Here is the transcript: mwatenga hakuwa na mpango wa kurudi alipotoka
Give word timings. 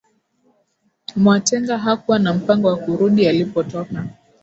mwatenga 1.15 1.77
hakuwa 1.77 2.19
na 2.19 2.33
mpango 2.33 2.67
wa 2.67 2.77
kurudi 2.77 3.27
alipotoka 3.27 4.05